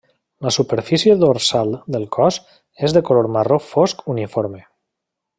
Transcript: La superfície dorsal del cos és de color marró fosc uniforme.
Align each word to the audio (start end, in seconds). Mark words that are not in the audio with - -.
La 0.43 0.51
superfície 0.53 1.17
dorsal 1.23 1.75
del 1.95 2.07
cos 2.17 2.39
és 2.87 2.95
de 2.99 3.03
color 3.11 3.29
marró 3.35 3.59
fosc 3.69 4.01
uniforme. 4.15 4.63